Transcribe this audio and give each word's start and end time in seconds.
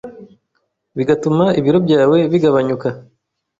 bigatuma 0.97 1.45
ibiro 1.59 1.79
byawe 1.85 2.17
bigabanyuka 2.31 2.87